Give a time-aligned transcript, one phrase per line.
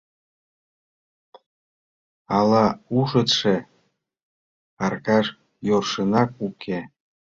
[2.37, 2.65] Ала
[2.97, 3.55] ушетше,
[4.85, 5.25] Аркаш,
[5.67, 6.79] йӧршынак уке?»